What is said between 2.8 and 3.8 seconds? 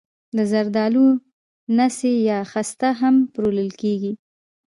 هم پلورل